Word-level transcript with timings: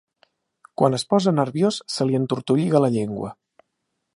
Quan 0.81 0.95
es 0.99 1.03
posa 1.13 1.33
nerviós, 1.39 1.77
se 1.97 2.07
li 2.09 2.19
entortolliga 2.21 2.83
la 2.85 2.91
llengua. 2.97 3.31